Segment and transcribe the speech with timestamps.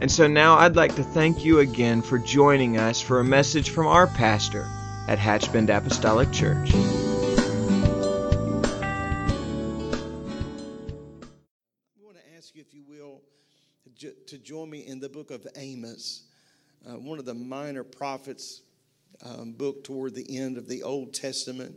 [0.00, 3.68] And so now I'd like to thank you again for joining us for a message
[3.68, 4.66] from our pastor
[5.08, 6.72] at Hatchbend Apostolic Church.
[6.72, 6.78] I
[12.02, 13.20] want to ask you, if you will,
[14.26, 16.22] to join me in the book of Amos,
[16.88, 18.62] uh, one of the minor prophets
[19.22, 21.74] um, book toward the end of the Old Testament.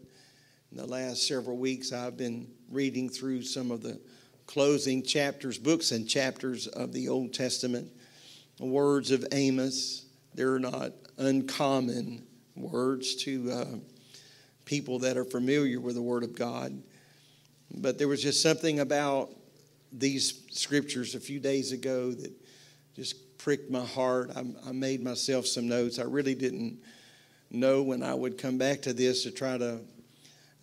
[0.72, 4.00] In the last several weeks, I've been reading through some of the
[4.48, 7.92] closing chapters, books and chapters of the Old Testament.
[8.64, 12.24] The words of Amos, they're not uncommon
[12.56, 13.66] words to uh,
[14.64, 16.82] people that are familiar with the Word of God.
[17.76, 19.32] But there was just something about
[19.92, 22.32] these scriptures a few days ago that
[22.96, 24.32] just pricked my heart.
[24.34, 26.00] I, I made myself some notes.
[26.00, 26.80] I really didn't
[27.52, 29.82] know when I would come back to this to try to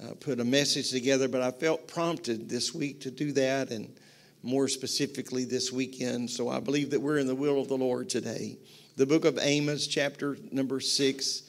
[0.03, 3.95] uh, put a message together, but I felt prompted this week to do that and
[4.43, 6.31] more specifically this weekend.
[6.31, 8.57] So I believe that we're in the will of the Lord today.
[8.97, 11.43] The book of Amos, chapter number six,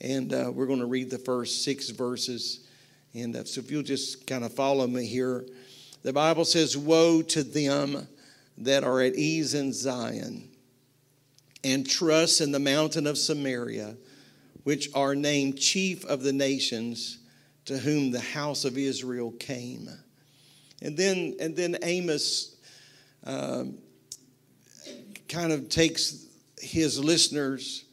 [0.00, 2.66] and uh, we're going to read the first six verses.
[3.14, 5.46] And uh, so if you'll just kind of follow me here,
[6.02, 8.06] the Bible says, Woe to them
[8.58, 10.48] that are at ease in Zion
[11.64, 13.96] and trust in the mountain of Samaria,
[14.64, 17.18] which are named chief of the nations
[17.64, 19.88] to whom the house of Israel came.
[20.82, 22.56] And then, and then Amos
[23.24, 23.78] um,
[25.28, 26.26] kind of takes
[26.58, 27.84] his listeners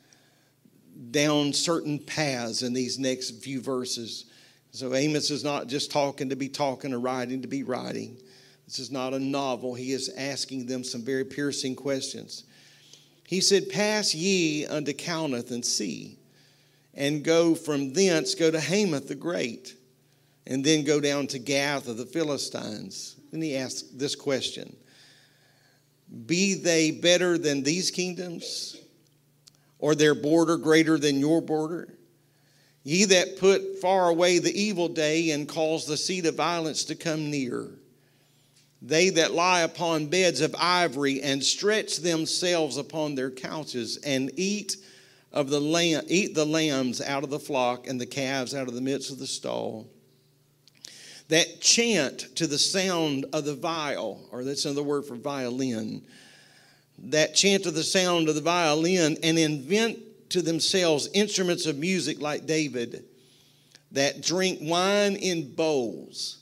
[1.11, 4.25] down certain paths in these next few verses.
[4.71, 8.17] So Amos is not just talking to be talking or writing to be writing.
[8.65, 9.75] This is not a novel.
[9.75, 12.45] He is asking them some very piercing questions.
[13.25, 16.17] He said, Pass ye unto Calneh and see,
[16.93, 19.75] and go from thence, go to Hamath the Great,
[20.45, 23.15] and then go down to Gath of the Philistines.
[23.31, 24.75] Then he asked this question
[26.25, 28.77] Be they better than these kingdoms?
[29.83, 31.93] or their border greater than your border?
[32.85, 36.95] Ye that put far away the evil day and cause the seed of violence to
[36.95, 37.67] come near.
[38.81, 44.77] They that lie upon beds of ivory and stretch themselves upon their couches and eat
[45.33, 48.75] of the lamb, eat the lambs out of the flock and the calves out of
[48.75, 49.89] the midst of the stall.
[51.33, 56.03] That chant to the sound of the viol, or that's another word for violin
[57.05, 59.97] that chant to the sound of the violin and invent
[60.29, 63.05] to themselves instruments of music like David
[63.93, 66.37] that drink wine in bowls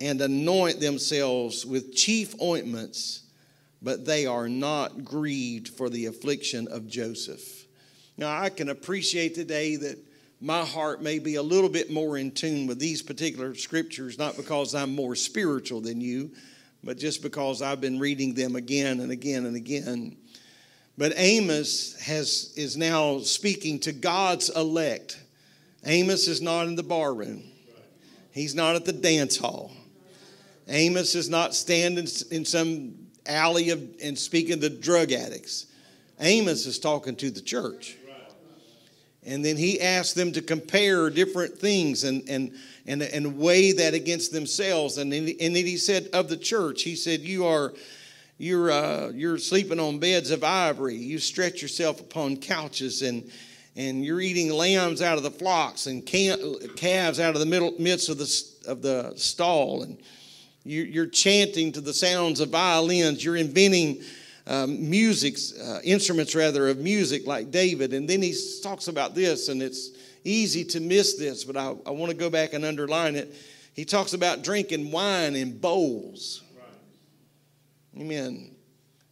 [0.00, 3.22] and anoint themselves with chief ointments,
[3.80, 7.66] but they are not grieved for the affliction of Joseph.
[8.16, 10.07] Now, I can appreciate today that
[10.40, 14.36] my heart may be a little bit more in tune with these particular scriptures, not
[14.36, 16.30] because I'm more spiritual than you,
[16.84, 20.16] but just because I've been reading them again and again and again.
[20.96, 25.20] But Amos has, is now speaking to God's elect.
[25.84, 27.42] Amos is not in the bar room,
[28.30, 29.72] he's not at the dance hall.
[30.70, 32.94] Amos is not standing in some
[33.26, 35.66] alley of, and speaking to drug addicts.
[36.20, 37.96] Amos is talking to the church.
[39.28, 42.54] And then he asked them to compare different things and, and,
[42.86, 44.96] and, and weigh that against themselves.
[44.96, 47.74] And then, and then he said of the church, he said, You are
[48.38, 50.94] you're, uh, you're sleeping on beds of ivory.
[50.94, 53.30] You stretch yourself upon couches and,
[53.76, 58.08] and you're eating lambs out of the flocks and calves out of the middle, midst
[58.08, 59.82] of the, of the stall.
[59.82, 59.98] And
[60.64, 63.24] you, are chanting to the sounds of violins.
[63.24, 64.02] You're inventing
[64.48, 67.92] um, music, uh, instruments rather, of music like David.
[67.92, 69.90] And then he talks about this, and it's
[70.24, 73.34] easy to miss this, but I, I want to go back and underline it.
[73.74, 76.42] He talks about drinking wine in bowls.
[76.56, 78.02] Right.
[78.02, 78.56] Amen.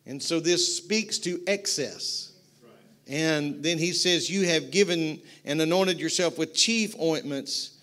[0.07, 2.33] And so this speaks to excess.
[2.63, 2.73] Right.
[3.07, 7.79] And then he says, You have given and anointed yourself with chief ointments,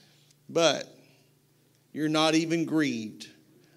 [0.49, 0.93] but
[1.93, 3.27] you're not even grieved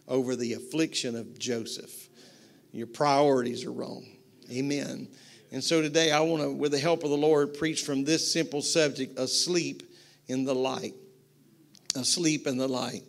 [0.08, 2.05] over the affliction of Joseph.
[2.76, 4.04] Your priorities are wrong.
[4.52, 5.08] Amen.
[5.50, 8.30] And so today I want to, with the help of the Lord, preach from this
[8.30, 9.82] simple subject asleep
[10.28, 10.92] in the light.
[11.94, 13.02] Asleep in the light.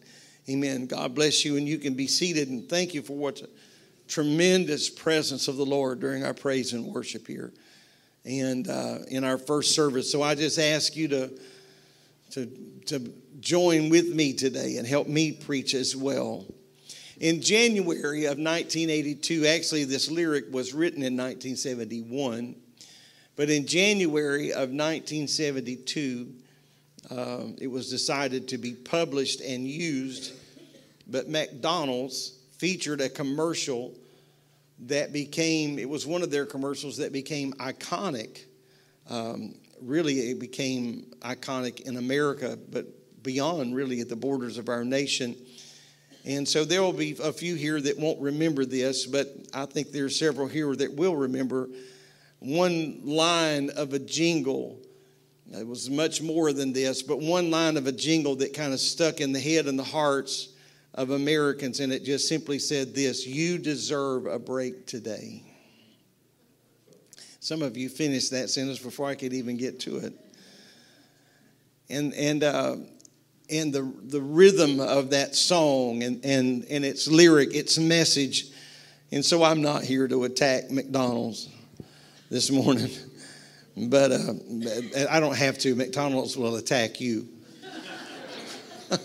[0.49, 0.85] Amen.
[0.85, 2.47] God bless you, and you can be seated.
[2.47, 3.41] And thank you for what
[4.07, 7.51] tremendous presence of the Lord during our praise and worship here
[8.23, 10.09] and uh, in our first service.
[10.09, 11.39] So I just ask you to,
[12.31, 12.45] to,
[12.85, 16.45] to join with me today and help me preach as well.
[17.19, 22.55] In January of 1982, actually, this lyric was written in 1971,
[23.35, 26.31] but in January of 1972,
[27.09, 30.33] uh, it was decided to be published and used.
[31.07, 33.95] But McDonald's featured a commercial
[34.81, 38.43] that became, it was one of their commercials that became iconic.
[39.09, 42.85] Um, really, it became iconic in America, but
[43.23, 45.35] beyond really at the borders of our nation.
[46.25, 49.91] And so there will be a few here that won't remember this, but I think
[49.91, 51.69] there are several here that will remember
[52.39, 54.79] one line of a jingle.
[55.51, 58.79] It was much more than this, but one line of a jingle that kind of
[58.79, 60.49] stuck in the head and the hearts
[60.93, 65.43] of Americans, and it just simply said this You deserve a break today.
[67.39, 70.13] Some of you finished that sentence before I could even get to it.
[71.89, 72.75] And, and, uh,
[73.49, 78.45] and the, the rhythm of that song and, and, and its lyric, its message.
[79.11, 81.49] And so I'm not here to attack McDonald's
[82.29, 82.89] this morning,
[83.77, 84.33] but uh,
[85.09, 85.75] I don't have to.
[85.75, 87.27] McDonald's will attack you.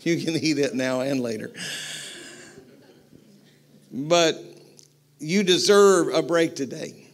[0.00, 1.52] you can eat it now and later.
[3.92, 4.36] But
[5.18, 7.06] you deserve a break today.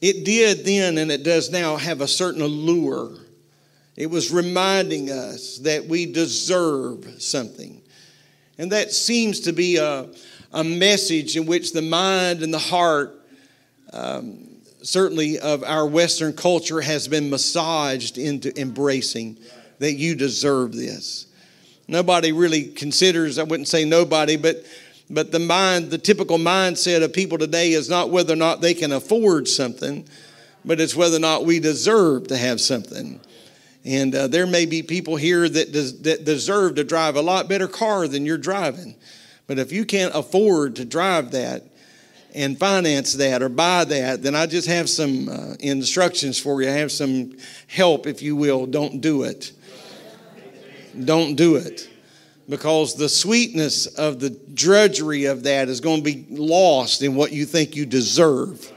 [0.00, 3.21] It did then and it does now have a certain allure.
[3.96, 7.80] It was reminding us that we deserve something.
[8.58, 10.08] And that seems to be a,
[10.52, 13.14] a message in which the mind and the heart,
[13.92, 14.48] um,
[14.82, 19.36] certainly of our Western culture, has been massaged into embracing
[19.78, 21.26] that you deserve this.
[21.88, 24.64] Nobody really considers, I wouldn't say nobody, but
[25.12, 28.72] but the mind, the typical mindset of people today is not whether or not they
[28.72, 30.06] can afford something,
[30.64, 33.20] but it's whether or not we deserve to have something.
[33.84, 37.48] And uh, there may be people here that, des- that deserve to drive a lot
[37.48, 38.94] better car than you're driving.
[39.46, 41.64] But if you can't afford to drive that
[42.34, 46.68] and finance that or buy that, then I just have some uh, instructions for you.
[46.68, 47.36] I have some
[47.66, 48.66] help, if you will.
[48.66, 49.52] Don't do it
[51.04, 51.88] don't do it
[52.48, 57.32] because the sweetness of the drudgery of that is going to be lost in what
[57.32, 58.70] you think you deserve.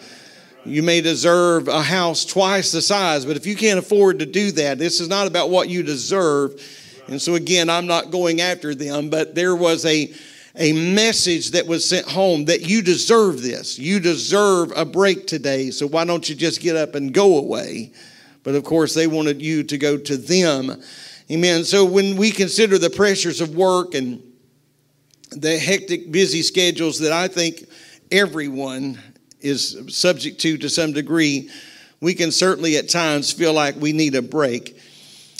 [0.65, 4.51] You may deserve a house twice the size, but if you can't afford to do
[4.53, 6.61] that, this is not about what you deserve.
[7.07, 10.11] And so, again, I'm not going after them, but there was a,
[10.55, 13.77] a message that was sent home that you deserve this.
[13.77, 17.93] You deserve a break today, so why don't you just get up and go away?
[18.43, 20.81] But of course, they wanted you to go to them
[21.31, 21.63] Amen.
[21.63, 24.21] So when we consider the pressures of work and
[25.31, 27.67] the hectic, busy schedules that I think
[28.11, 28.99] everyone
[29.45, 31.49] is subject to to some degree,
[32.01, 34.77] we can certainly at times feel like we need a break.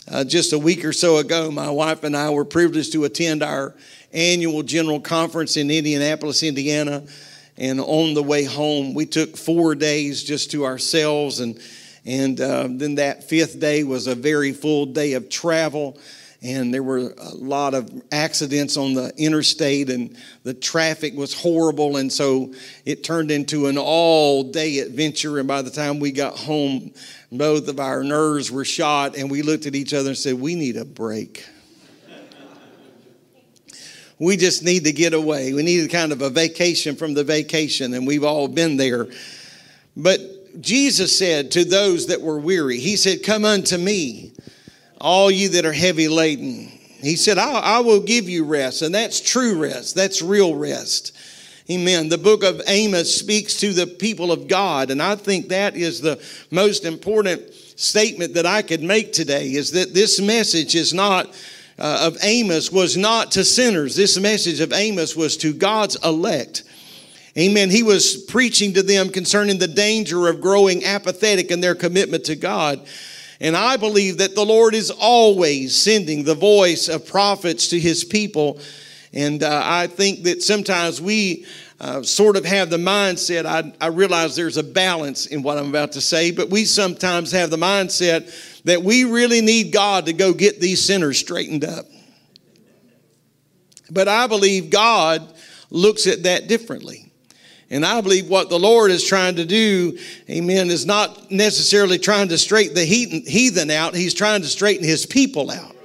[0.09, 3.41] Uh, just a week or so ago, my wife and I were privileged to attend
[3.41, 3.73] our
[4.13, 7.03] annual general conference in Indianapolis, Indiana.
[7.57, 11.59] And on the way home, we took four days just to ourselves and
[12.05, 15.97] and uh, then that fifth day was a very full day of travel.
[16.45, 21.97] And there were a lot of accidents on the interstate, and the traffic was horrible.
[21.97, 22.53] And so
[22.85, 25.39] it turned into an all day adventure.
[25.39, 26.93] And by the time we got home,
[27.31, 30.55] both of our nerves were shot, and we looked at each other and said, We
[30.55, 31.43] need a break
[34.19, 35.53] we just need to get away.
[35.53, 39.07] We need kind of a vacation from the vacation, and we've all been there.
[39.97, 44.31] But Jesus said to those that were weary, He said, Come unto me,
[44.99, 46.71] all you that are heavy laden.
[47.01, 48.81] He said, I, I will give you rest.
[48.81, 51.15] And that's true rest, that's real rest.
[51.69, 52.09] Amen.
[52.09, 55.99] The book of Amos speaks to the people of God, and I think that is
[55.99, 61.27] the most important statement that I could make today is that this message is not
[61.77, 63.95] uh, of Amos was not to sinners.
[63.95, 66.63] This message of Amos was to God's elect.
[67.37, 67.69] Amen.
[67.69, 72.35] He was preaching to them concerning the danger of growing apathetic in their commitment to
[72.35, 72.87] God.
[73.39, 78.03] And I believe that the Lord is always sending the voice of prophets to his
[78.03, 78.59] people.
[79.13, 81.45] And uh, I think that sometimes we
[81.79, 85.69] uh, sort of have the mindset, I, I realize there's a balance in what I'm
[85.69, 90.13] about to say, but we sometimes have the mindset that we really need God to
[90.13, 91.85] go get these sinners straightened up.
[93.91, 95.33] But I believe God
[95.69, 97.04] looks at that differently.
[97.75, 102.29] And I believe what the Lord is trying to do, amen, is not necessarily trying
[102.29, 103.93] to straighten the heathen out.
[103.93, 105.75] He's trying to straighten his people out.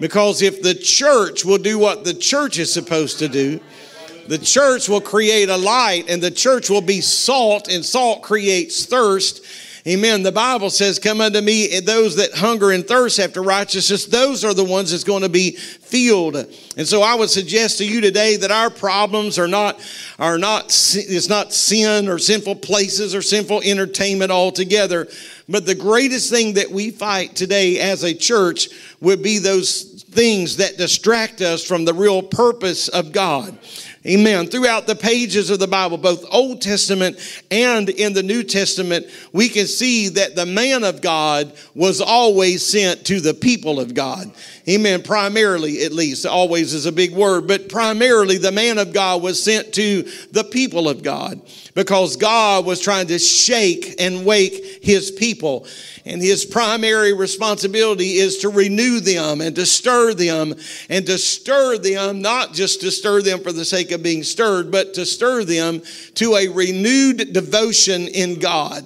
[0.00, 3.60] Because if the church will do what the church is supposed to do,
[4.28, 8.84] The church will create a light, and the church will be salt, and salt creates
[8.84, 9.44] thirst.
[9.86, 10.24] Amen.
[10.24, 14.52] The Bible says, Come unto me, those that hunger and thirst after righteousness, those are
[14.52, 16.34] the ones that's going to be filled.
[16.34, 19.78] And so I would suggest to you today that our problems are not,
[20.18, 20.64] are not,
[20.96, 25.06] it's not sin or sinful places or sinful entertainment altogether.
[25.48, 28.68] But the greatest thing that we fight today as a church
[29.00, 33.56] would be those things that distract us from the real purpose of God.
[34.06, 34.46] Amen.
[34.46, 37.18] Throughout the pages of the Bible, both Old Testament
[37.50, 42.64] and in the New Testament, we can see that the man of God was always
[42.64, 44.30] sent to the people of God.
[44.68, 45.02] Amen.
[45.02, 46.26] Primarily, at least.
[46.26, 50.42] Always is a big word, but primarily the man of God was sent to the
[50.42, 51.40] people of God
[51.74, 55.68] because God was trying to shake and wake his people.
[56.04, 60.54] And his primary responsibility is to renew them and to stir them
[60.88, 64.72] and to stir them, not just to stir them for the sake of being stirred,
[64.72, 65.80] but to stir them
[66.14, 68.84] to a renewed devotion in God.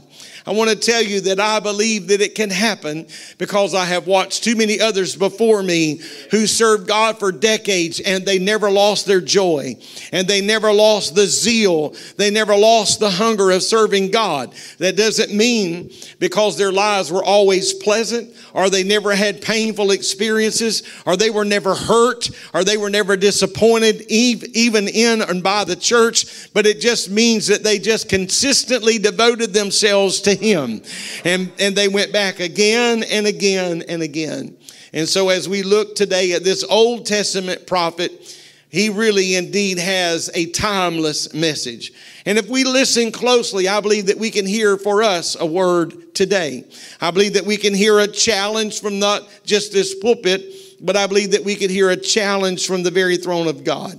[0.51, 3.07] I want to tell you that I believe that it can happen
[3.39, 6.01] because I have watched too many others before me
[6.33, 9.77] who served God for decades and they never lost their joy
[10.13, 11.95] and they never lost the zeal.
[12.17, 14.53] They never lost the hunger of serving God.
[14.79, 20.83] That doesn't mean because their lives were always pleasant or they never had painful experiences
[21.07, 25.77] or they were never hurt or they were never disappointed even in and by the
[25.77, 30.83] church, but it just means that they just consistently devoted themselves to him.
[31.25, 34.57] And, and they went back again and again and again.
[34.93, 38.37] And so as we look today at this Old Testament prophet,
[38.71, 41.93] he really indeed has a timeless message.
[42.25, 46.15] And if we listen closely, I believe that we can hear for us a word
[46.15, 46.65] today.
[47.01, 50.45] I believe that we can hear a challenge from not just this pulpit,
[50.81, 53.99] but I believe that we could hear a challenge from the very throne of God.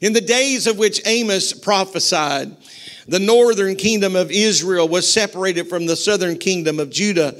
[0.00, 2.56] In the days of which Amos prophesied,
[3.08, 7.34] the northern kingdom of Israel was separated from the southern kingdom of Judah.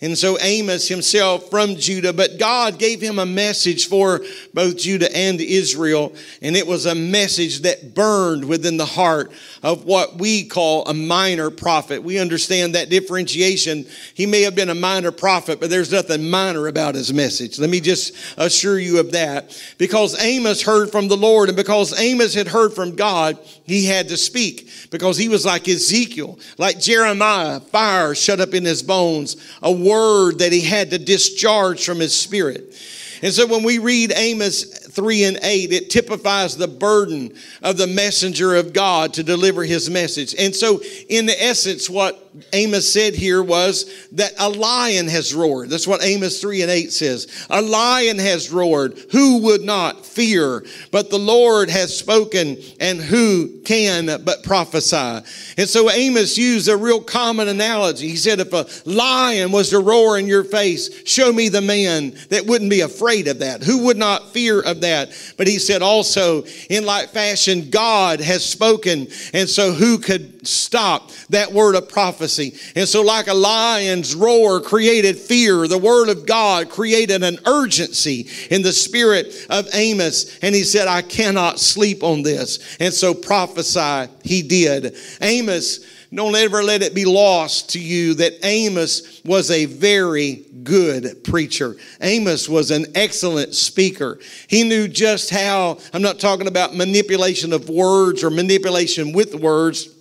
[0.00, 4.20] And so Amos himself from Judah, but God gave him a message for
[4.52, 6.14] both Judah and Israel.
[6.42, 10.92] And it was a message that burned within the heart of what we call a
[10.92, 12.02] minor prophet.
[12.02, 13.86] We understand that differentiation.
[14.12, 17.58] He may have been a minor prophet, but there's nothing minor about his message.
[17.58, 19.58] Let me just assure you of that.
[19.78, 24.08] Because Amos heard from the Lord, and because Amos had heard from God, he had
[24.08, 24.68] to speak.
[24.90, 30.38] Because he was like Ezekiel, like Jeremiah, fire shut up in his bones, a word
[30.38, 32.74] that he had to discharge from his spirit.
[33.22, 37.86] And so when we read Amos 3 and 8, it typifies the burden of the
[37.86, 40.34] messenger of God to deliver his message.
[40.38, 45.70] And so, in the essence, what Amos said here was that a lion has roared.
[45.70, 47.46] That's what Amos 3 and 8 says.
[47.48, 48.98] A lion has roared.
[49.12, 50.64] Who would not fear?
[50.90, 55.24] But the Lord has spoken, and who can but prophesy?
[55.56, 58.08] And so Amos used a real common analogy.
[58.08, 62.16] He said, If a lion was to roar in your face, show me the man
[62.30, 63.62] that wouldn't be afraid of that.
[63.62, 65.12] Who would not fear of that?
[65.36, 69.06] But he said also, in like fashion, God has spoken.
[69.32, 72.23] And so who could stop that word of prophecy?
[72.24, 72.54] Prophecy.
[72.74, 78.28] And so, like a lion's roar created fear, the word of God created an urgency
[78.50, 80.38] in the spirit of Amos.
[80.40, 82.76] And he said, I cannot sleep on this.
[82.80, 84.96] And so, prophesy he did.
[85.20, 91.24] Amos, don't ever let it be lost to you that Amos was a very good
[91.24, 91.76] preacher.
[92.00, 94.18] Amos was an excellent speaker.
[94.48, 99.93] He knew just how, I'm not talking about manipulation of words or manipulation with words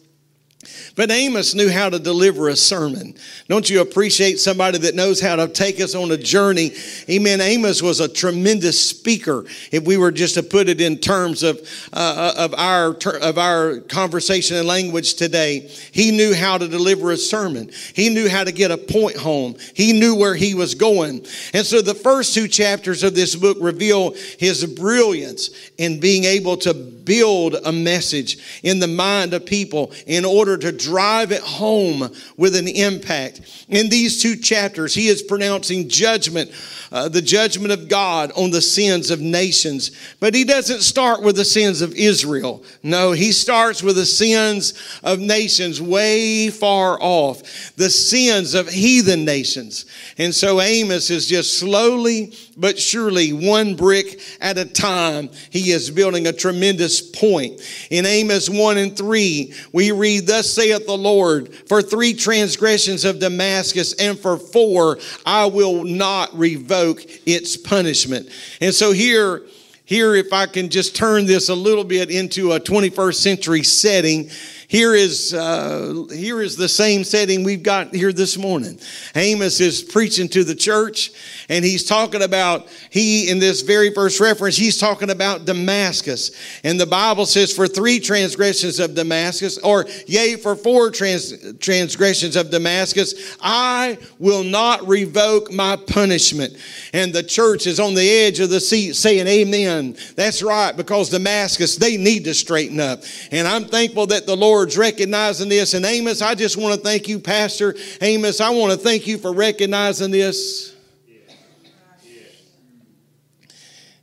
[0.96, 3.16] but Amos knew how to deliver a sermon.
[3.48, 6.72] Don't you appreciate somebody that knows how to take us on a journey?
[7.10, 7.42] Amen.
[7.42, 9.46] Amos was a tremendous speaker.
[9.72, 11.60] If we were just to put it in terms of,
[11.92, 17.18] uh, of, our, of our conversation and language today, he knew how to deliver a
[17.18, 17.70] sermon.
[17.94, 19.56] He knew how to get a point home.
[19.74, 21.26] He knew where he was going.
[21.54, 26.58] And so the first two chapters of this book reveal his brilliance in being able
[26.58, 32.10] to build a message in the mind of people in order to drive it home
[32.38, 33.66] with an impact.
[33.70, 36.52] In these two chapters, he is pronouncing judgment
[36.94, 39.90] uh, the judgment of God on the sins of nations.
[40.20, 42.64] But he doesn't start with the sins of Israel.
[42.84, 49.26] No, he starts with the sins of nations way far off, the sins of heathen
[49.26, 49.88] nations.
[50.20, 55.90] And so Amos is just slowly but surely, one brick at a time, he is
[55.90, 57.60] building a tremendous point.
[57.90, 63.20] In Amos 1 and 3, we read, Thus saith the Lord, for three transgressions of
[63.20, 68.30] Damascus, and for four, I will not revoke its punishment.
[68.62, 69.44] And so here,
[69.86, 74.30] here, if I can just turn this a little bit into a 21st century setting,
[74.74, 78.80] here is, uh, here is the same setting we've got here this morning.
[79.14, 81.12] Amos is preaching to the church,
[81.48, 86.32] and he's talking about, he, in this very first reference, he's talking about Damascus.
[86.64, 92.36] And the Bible says, for three transgressions of Damascus, or yea, for four trans- transgressions
[92.36, 96.58] of Damascus, I will not revoke my punishment.
[96.94, 99.96] And the church is on the edge of the seat saying, Amen.
[100.16, 103.04] That's right, because Damascus, they need to straighten up.
[103.30, 105.74] And I'm thankful that the Lord Lord's recognizing this.
[105.74, 108.40] And Amos, I just want to thank you, Pastor Amos.
[108.40, 110.74] I want to thank you for recognizing this.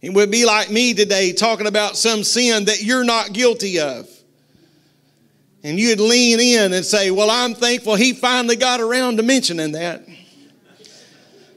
[0.02, 4.07] It would be like me today talking about some sin that you're not guilty of.
[5.62, 9.73] And you'd lean in and say, Well, I'm thankful he finally got around to mentioning
[9.73, 10.07] that.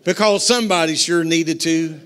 [0.05, 2.00] Because somebody sure needed to.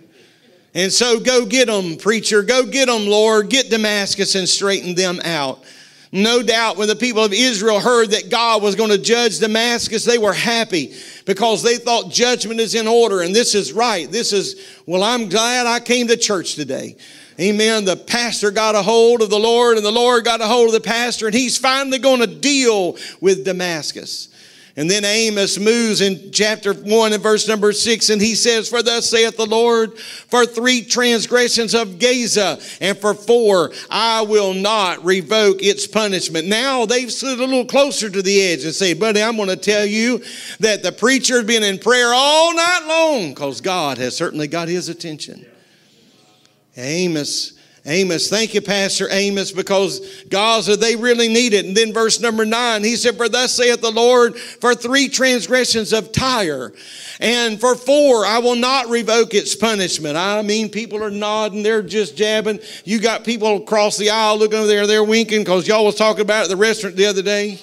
[0.74, 2.42] And so go get them, preacher.
[2.42, 3.51] Go get them, Lord.
[3.51, 5.63] Get Damascus and straighten them out.
[6.12, 10.06] No doubt when the people of Israel heard that God was going to judge Damascus,
[10.06, 10.96] they were happy
[11.26, 14.10] because they thought judgment is in order and this is right.
[14.10, 16.96] This is, well, I'm glad I came to church today.
[17.40, 17.86] Amen.
[17.86, 20.74] The pastor got a hold of the Lord and the Lord got a hold of
[20.74, 24.30] the pastor and he's finally going to deal with Damascus.
[24.77, 28.84] And then Amos moves in chapter 1 and verse number 6, and he says, For
[28.84, 35.03] thus saith the Lord, for three transgressions of Gaza, and for four, I will not
[35.03, 36.48] revoke its punishment.
[36.48, 39.55] Now they've stood a little closer to the edge and say, Buddy, I'm going to
[39.55, 40.24] tell you
[40.60, 44.67] that the preacher has been in prayer all night long because God has certainly got
[44.67, 45.43] his attention.
[46.75, 47.57] Amos
[47.89, 48.29] Amos.
[48.29, 51.65] Thank you, Pastor Amos, because Gaza, they really need it.
[51.65, 55.94] And then verse number nine, he said, For thus saith the Lord, for three transgressions
[55.94, 56.74] of Tyre,
[57.22, 60.17] and for four, I will not revoke its punishment.
[60.17, 62.60] I mean, people are nodding, they're just jabbing.
[62.84, 66.22] You got people across the aisle looking over there, they're winking because y'all was talking
[66.22, 67.57] about it at the restaurant the other day.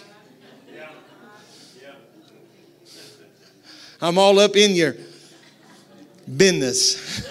[4.00, 4.96] I'm all up in your
[6.36, 7.26] business.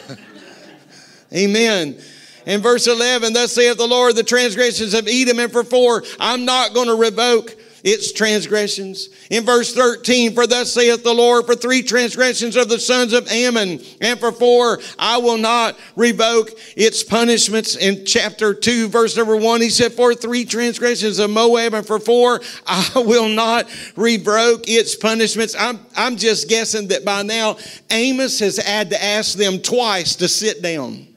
[1.33, 1.99] Amen.
[2.45, 6.45] In verse 11, thus saith the Lord, the transgressions of Edom, and for four, I'm
[6.45, 9.09] not going to revoke its transgressions.
[9.29, 13.27] In verse 13, for thus saith the Lord, for three transgressions of the sons of
[13.27, 17.75] Ammon, and for four, I will not revoke its punishments.
[17.75, 21.99] In chapter 2, verse number 1, he said, for three transgressions of Moab, and for
[21.99, 25.55] four, I will not revoke its punishments.
[25.57, 27.57] I'm, I'm just guessing that by now,
[27.91, 31.12] Amos has had to ask them twice to sit down.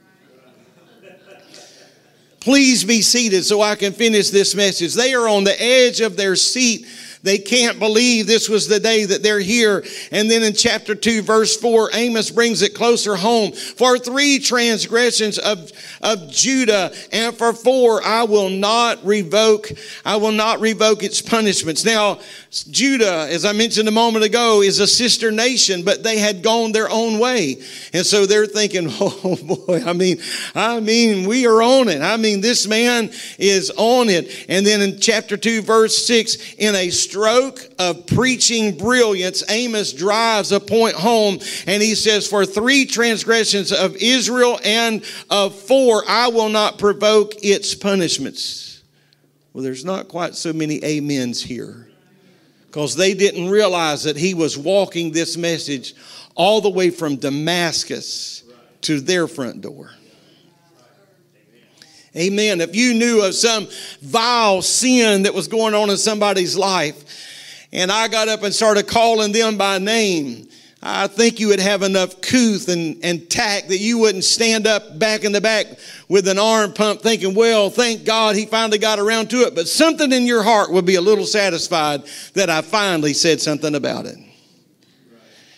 [2.47, 4.95] Please be seated so I can finish this message.
[4.95, 6.87] They are on the edge of their seat
[7.27, 9.85] they can't believe this was the day that they're here.
[10.13, 13.53] And then in chapter 2, verse 4, Amos brings it closer home.
[13.53, 19.71] For three transgressions of, of Judah, and for four, I will not revoke,
[20.05, 21.85] I will not revoke its punishments.
[21.85, 22.21] Now,
[22.71, 26.73] Judah, as I mentioned a moment ago, is a sister nation, but they had gone
[26.73, 27.57] their own way.
[27.93, 30.19] And so they're thinking, oh boy, I mean,
[30.55, 32.03] I mean, we are on it.
[32.03, 34.47] I mean, this man is on it.
[34.49, 40.53] And then in chapter 2, verse 6, in a stroke of preaching brilliance, Amos drives
[40.53, 46.29] a point home and he says, For three transgressions of Israel and of four, I
[46.29, 48.83] will not provoke its punishments.
[49.55, 51.89] Well, there's not quite so many amens here
[52.67, 55.95] because they didn't realize that he was walking this message
[56.35, 58.43] all the way from Damascus
[58.83, 59.91] to their front door.
[62.17, 62.61] Amen.
[62.61, 63.69] If you knew of some
[64.01, 67.05] vile sin that was going on in somebody's life,
[67.73, 70.49] and I got up and started calling them by name,
[70.83, 74.99] I think you would have enough couth and, and tact that you wouldn't stand up
[74.99, 75.67] back in the back
[76.09, 79.55] with an arm pump thinking, well, thank God he finally got around to it.
[79.55, 83.75] But something in your heart would be a little satisfied that I finally said something
[83.75, 84.17] about it.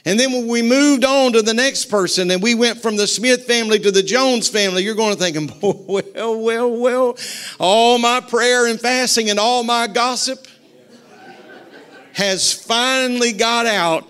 [0.08, 3.06] And then when we moved on to the next person and we went from the
[3.06, 7.18] Smith family to the Jones family, you're going to think, well, well, well,
[7.60, 10.46] all my prayer and fasting and all my gossip
[12.14, 14.08] has finally got out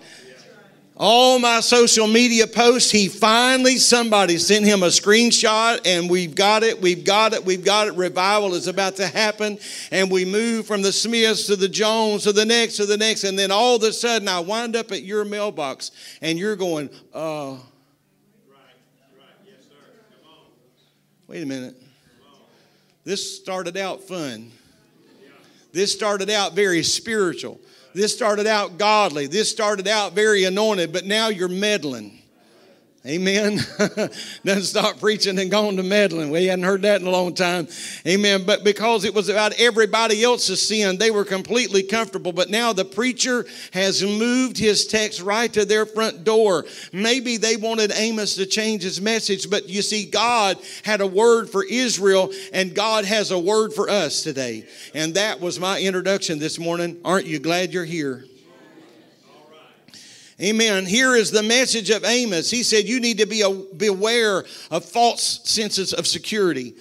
[1.01, 6.61] all my social media posts, he finally, somebody sent him a screenshot, and we've got
[6.61, 7.93] it, we've got it, we've got it.
[7.93, 9.57] Revival is about to happen.
[9.91, 13.23] And we move from the Smiths to the Jones to the next to the next.
[13.23, 16.89] And then all of a sudden, I wind up at your mailbox, and you're going,
[17.13, 17.55] uh,
[21.27, 21.81] wait a minute.
[23.05, 24.51] This started out fun.
[25.71, 27.59] This started out very spiritual.
[27.93, 29.27] This started out godly.
[29.27, 32.18] This started out very anointed, but now you're meddling.
[33.05, 33.59] Amen.
[34.43, 36.31] Doesn't stop preaching and going to meddling.
[36.31, 37.69] We hadn't heard that in a long time.
[38.05, 38.43] Amen.
[38.45, 42.33] But because it was about everybody else's sin, they were completely comfortable.
[42.33, 46.65] But now the preacher has moved his text right to their front door.
[46.91, 51.49] Maybe they wanted Amos to change his message, but you see, God had a word
[51.49, 54.67] for Israel, and God has a word for us today.
[54.93, 56.99] And that was my introduction this morning.
[57.05, 58.25] Aren't you glad you're here?
[60.41, 60.85] Amen.
[60.85, 62.49] Here is the message of Amos.
[62.49, 66.75] He said, You need to be a, beware of false senses of security.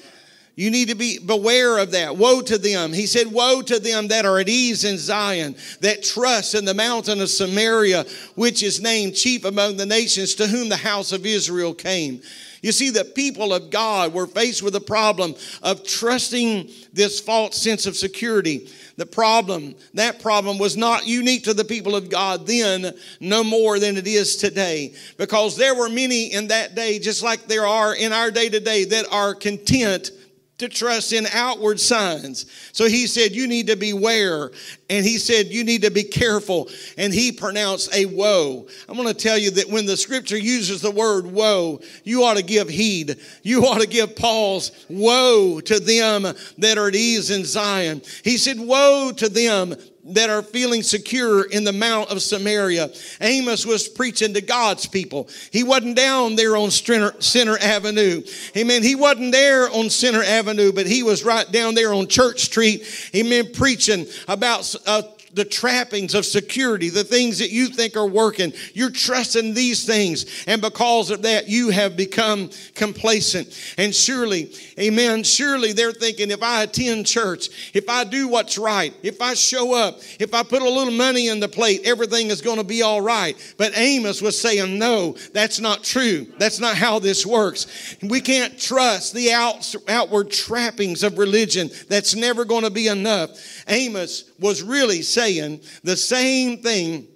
[0.55, 2.17] You need to be beware of that.
[2.17, 2.93] Woe to them.
[2.93, 6.75] He said, Woe to them that are at ease in Zion, that trust in the
[6.75, 11.27] mountain of Samaria, which is named chief among the nations, to whom the house of
[11.27, 12.23] Israel came.
[12.63, 17.57] You see, the people of God were faced with the problem of trusting this false
[17.57, 18.69] sense of security.
[18.99, 23.79] The problem, that problem was not unique to the people of God then, no more
[23.79, 24.93] than it is today.
[25.17, 28.85] Because there were many in that day, just like there are in our day today,
[28.87, 30.11] that are content
[30.59, 32.47] to trust in outward signs.
[32.73, 34.51] So he said, You need to beware.
[34.91, 36.69] And he said, You need to be careful.
[36.97, 38.67] And he pronounced a woe.
[38.89, 42.37] I'm going to tell you that when the scripture uses the word woe, you ought
[42.37, 43.17] to give heed.
[43.43, 44.73] You ought to give pause.
[44.89, 46.23] Woe to them
[46.59, 48.03] that are at ease in Zion.
[48.25, 49.77] He said, Woe to them
[50.15, 52.91] that are feeling secure in the Mount of Samaria.
[53.21, 55.29] Amos was preaching to God's people.
[55.51, 58.23] He wasn't down there on Center Avenue.
[58.57, 58.83] Amen.
[58.83, 63.11] He wasn't there on Center Avenue, but he was right down there on Church Street.
[63.15, 63.53] Amen.
[63.53, 68.53] Preaching about uh, the trappings of security, the things that you think are working.
[68.75, 70.45] You're trusting these things.
[70.47, 73.49] And because of that, you have become complacent.
[73.79, 78.95] And surely, amen, surely they're thinking if I attend church, if I do what's right,
[79.03, 82.41] if I show up, if I put a little money in the plate, everything is
[82.41, 83.37] going to be all right.
[83.57, 86.27] But Amos was saying, no, that's not true.
[86.39, 87.97] That's not how this works.
[88.03, 91.71] We can't trust the out, outward trappings of religion.
[91.89, 93.31] That's never going to be enough.
[93.69, 97.09] Amos was really saying the same thing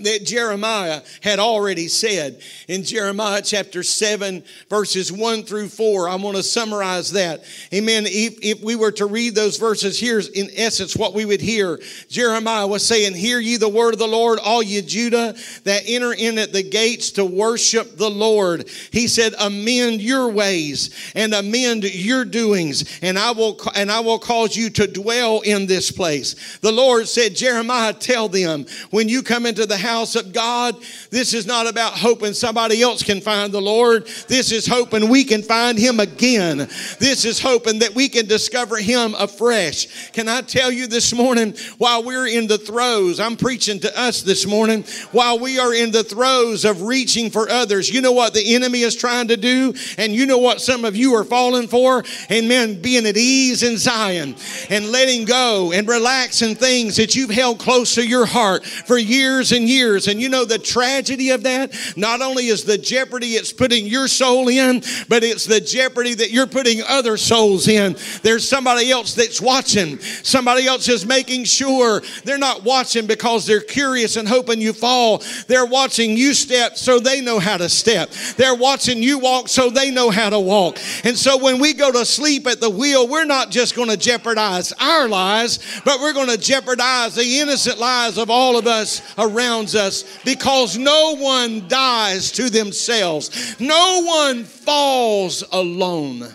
[0.00, 6.08] that Jeremiah had already said in Jeremiah chapter 7, verses 1 through 4.
[6.08, 7.44] I want to summarize that.
[7.72, 8.04] Amen.
[8.06, 11.78] If, if we were to read those verses, here's in essence what we would hear.
[12.08, 16.12] Jeremiah was saying, Hear ye the word of the Lord, all ye Judah that enter
[16.12, 18.68] in at the gates to worship the Lord.
[18.90, 24.18] He said, Amend your ways and amend your doings, and I will and I will
[24.18, 26.58] cause you to dwell in this place.
[26.58, 30.74] The Lord said, Jeremiah, tell them, when you come into the house of God,
[31.10, 34.06] this is not about hoping somebody else can find the Lord.
[34.26, 36.58] This is hoping we can find Him again.
[36.98, 40.10] This is hoping that we can discover Him afresh.
[40.12, 44.22] Can I tell you this morning, while we're in the throes, I'm preaching to us
[44.22, 48.34] this morning, while we are in the throes of reaching for others, you know what
[48.34, 49.74] the enemy is trying to do?
[49.98, 52.02] And you know what some of you are falling for?
[52.30, 52.80] Amen.
[52.80, 54.34] Being at ease in Zion
[54.70, 59.52] and letting go and relaxing things that you've held close to your heart for years
[59.52, 60.08] and years years.
[60.08, 61.74] And you know the tragedy of that?
[61.96, 66.30] Not only is the jeopardy it's putting your soul in, but it's the jeopardy that
[66.30, 67.96] you're putting other souls in.
[68.22, 69.98] There's somebody else that's watching.
[70.00, 75.22] Somebody else is making sure they're not watching because they're curious and hoping you fall.
[75.48, 78.10] They're watching you step so they know how to step.
[78.36, 80.78] They're watching you walk so they know how to walk.
[81.04, 83.96] And so when we go to sleep at the wheel, we're not just going to
[83.96, 89.02] jeopardize our lives, but we're going to jeopardize the innocent lives of all of us
[89.18, 93.58] around surrounds us because no one dies to themselves.
[93.60, 96.26] No one falls alone.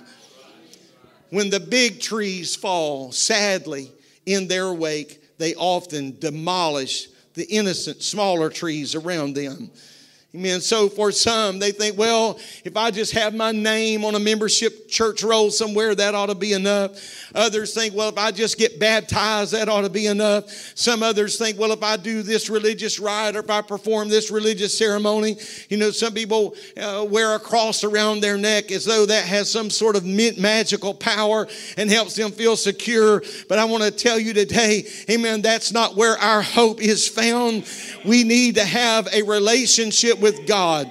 [1.30, 3.92] When the big trees fall, sadly,
[4.26, 9.70] in their wake, they often demolish the innocent, smaller trees around them.
[10.36, 10.62] Amen.
[10.62, 14.88] So for some, they think, well, if I just have my name on a membership
[14.88, 17.32] church roll somewhere, that ought to be enough.
[17.34, 20.48] Others think, well, if I just get baptized, that ought to be enough.
[20.76, 24.30] Some others think, well, if I do this religious rite or if I perform this
[24.30, 25.38] religious ceremony,
[25.68, 29.50] you know, some people uh, wear a cross around their neck as though that has
[29.50, 33.24] some sort of magical power and helps them feel secure.
[33.48, 37.68] But I want to tell you today, amen, that's not where our hope is found.
[38.06, 40.90] We need to have a relationship with God.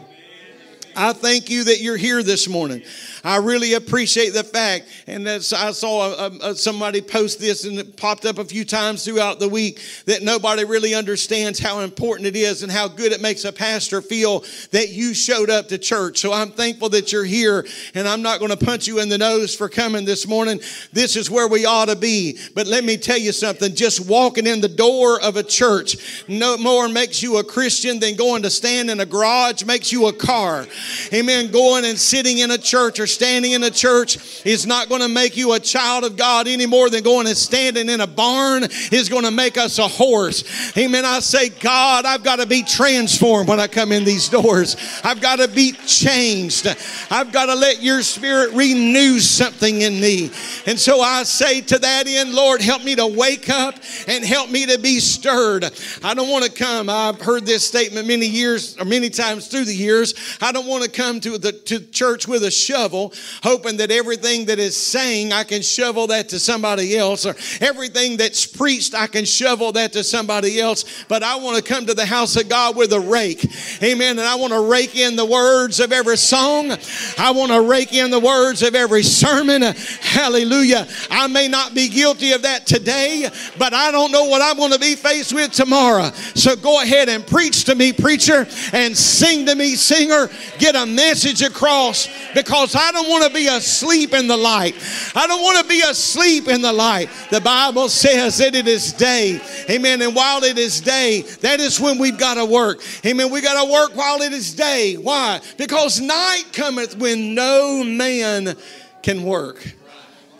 [0.96, 2.82] I thank you that you're here this morning.
[3.24, 7.78] I really appreciate the fact, and that's, I saw a, a, somebody post this and
[7.78, 12.26] it popped up a few times throughout the week that nobody really understands how important
[12.26, 15.78] it is and how good it makes a pastor feel that you showed up to
[15.78, 16.18] church.
[16.18, 19.18] So I'm thankful that you're here, and I'm not going to punch you in the
[19.18, 20.60] nose for coming this morning.
[20.92, 22.38] This is where we ought to be.
[22.54, 26.56] But let me tell you something just walking in the door of a church no
[26.56, 30.12] more makes you a Christian than going to stand in a garage makes you a
[30.12, 30.66] car.
[31.12, 31.50] Amen.
[31.50, 35.08] Going and sitting in a church or standing in a church is not going to
[35.08, 38.64] make you a child of God any more than going and standing in a barn
[38.92, 40.76] is going to make us a horse.
[40.76, 41.04] Amen.
[41.04, 44.76] I say, God, I've got to be transformed when I come in these doors.
[45.02, 46.66] I've got to be changed.
[47.10, 50.30] I've got to let your spirit renew something in me.
[50.66, 53.74] And so I say to that end, Lord, help me to wake up
[54.06, 55.64] and help me to be stirred.
[56.02, 56.90] I don't want to come.
[56.90, 60.14] I've heard this statement many years or many times through the years.
[60.40, 62.97] I don't want to come to the to church with a shovel,
[63.42, 68.16] hoping that everything that is saying I can shovel that to somebody else, or everything
[68.16, 71.04] that's preached I can shovel that to somebody else.
[71.08, 73.46] But I want to come to the house of God with a rake.
[73.82, 74.18] Amen.
[74.18, 76.72] And I want to rake in the words of every song.
[77.18, 79.62] I want to rake in the words of every sermon.
[79.62, 80.86] Hallelujah.
[81.10, 84.72] I may not be guilty of that today, but I don't know what I'm going
[84.72, 86.10] to be faced with tomorrow.
[86.34, 90.28] So go ahead and preach to me, preacher, and sing to me, singer.
[90.58, 94.74] Get a message across because I don't want to be asleep in the light.
[95.14, 97.08] I don't want to be asleep in the light.
[97.30, 99.40] The Bible says that it is day.
[99.70, 100.02] Amen.
[100.02, 102.80] And while it is day, that is when we've got to work.
[103.04, 103.30] Amen.
[103.30, 104.96] We got to work while it is day.
[104.96, 105.40] Why?
[105.56, 108.56] Because night cometh when no man
[109.02, 109.74] can work.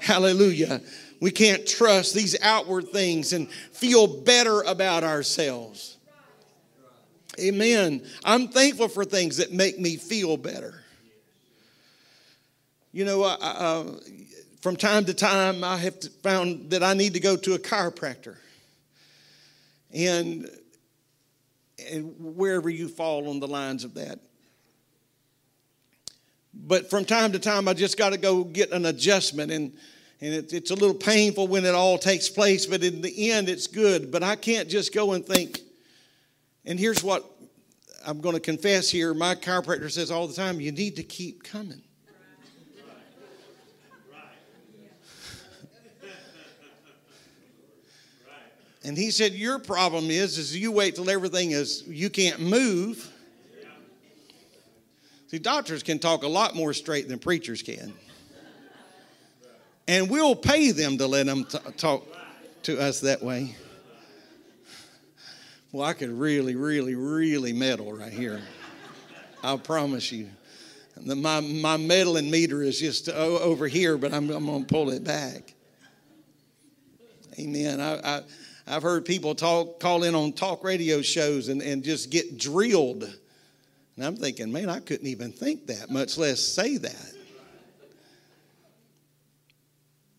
[0.00, 0.80] Hallelujah.
[1.20, 5.96] We can't trust these outward things and feel better about ourselves.
[7.40, 8.04] Amen.
[8.24, 10.82] I'm thankful for things that make me feel better.
[12.92, 13.85] You know, uh, uh,
[14.61, 18.37] from time to time, I have found that I need to go to a chiropractor.
[19.92, 20.51] And,
[21.90, 24.18] and wherever you fall on the lines of that.
[26.53, 29.53] But from time to time, I just got to go get an adjustment.
[29.53, 29.72] And
[30.20, 33.48] and it, it's a little painful when it all takes place, but in the end,
[33.48, 34.11] it's good.
[34.11, 35.61] But I can't just go and think,
[36.64, 37.24] and here's what
[38.05, 41.44] I'm going to confess here my chiropractor says all the time you need to keep
[41.44, 41.83] coming.
[48.84, 53.12] And he said, Your problem is, is you wait till everything is, you can't move.
[55.28, 57.92] See, doctors can talk a lot more straight than preachers can
[59.88, 62.06] and we'll pay them to let them t- talk
[62.62, 63.56] to us that way.
[65.72, 68.42] Well, I could really, really, really meddle right here.
[69.42, 70.28] I promise you.
[70.96, 74.90] The, my, my meddling meter is just over here, but I'm, I'm going to pull
[74.90, 75.54] it back.
[77.38, 77.80] Amen.
[77.80, 78.22] I, I,
[78.68, 83.02] I've heard people talk, call in on talk radio shows and, and just get drilled.
[83.02, 87.12] And I'm thinking, man, I couldn't even think that, much less say that.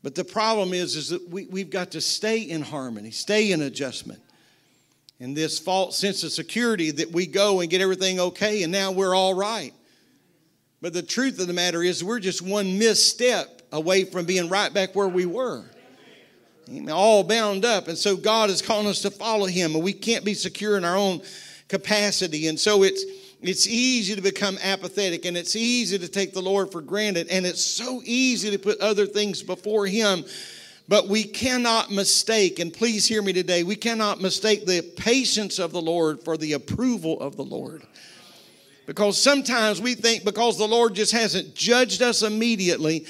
[0.02, 3.62] But the problem is, is that we, we've got to stay in harmony, stay in
[3.62, 4.22] adjustment.
[5.20, 8.92] And this false sense of security that we go and get everything okay and now
[8.92, 9.74] we're all right.
[10.82, 14.74] But the truth of the matter is, we're just one misstep away from being right
[14.74, 15.66] back where we were.
[16.92, 17.88] All bound up.
[17.88, 20.86] And so God is calling us to follow Him, and we can't be secure in
[20.86, 21.22] our own
[21.68, 22.48] capacity.
[22.48, 23.04] And so it's
[23.42, 27.46] it's easy to become apathetic and it's easy to take the Lord for granted and
[27.46, 30.26] it's so easy to put other things before Him.
[30.90, 35.72] But we cannot mistake, and please hear me today, we cannot mistake the patience of
[35.72, 37.84] the Lord for the approval of the Lord.
[38.88, 43.06] Because sometimes we think because the Lord just hasn't judged us immediately,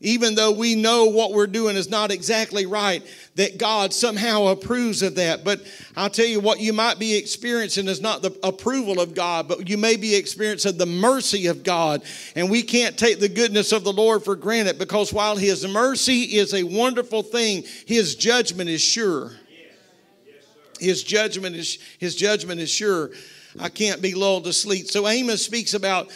[0.00, 3.02] even though we know what we're doing is not exactly right,
[3.34, 5.44] that God somehow approves of that.
[5.44, 5.60] But
[5.94, 9.68] I'll tell you what you might be experiencing is not the approval of God, but
[9.68, 12.02] you may be experiencing the mercy of God.
[12.34, 16.22] And we can't take the goodness of the Lord for granted because while His mercy
[16.22, 19.32] is a wonderful thing, His judgment is sure.
[20.80, 23.10] His judgment is his judgment is sure.
[23.58, 24.86] I can't be lulled to sleep.
[24.86, 26.10] So Amos speaks about